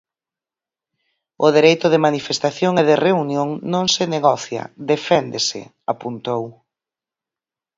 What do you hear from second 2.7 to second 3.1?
e de